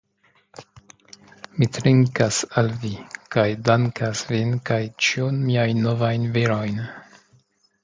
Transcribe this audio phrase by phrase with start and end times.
[1.57, 2.91] Mi trinkas al vi,
[3.37, 6.83] kaj dankas vin kaj ĉiujn miajn novajn virojn.